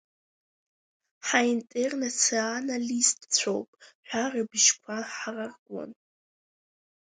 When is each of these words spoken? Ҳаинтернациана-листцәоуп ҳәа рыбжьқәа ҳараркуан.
Ҳаинтернациана-листцәоуп 1.27 3.69
ҳәа 4.07 4.23
рыбжьқәа 4.33 4.97
ҳараркуан. 5.15 5.91